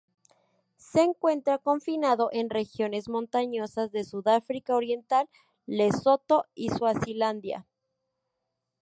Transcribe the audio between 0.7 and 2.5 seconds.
Se encuentra confinado en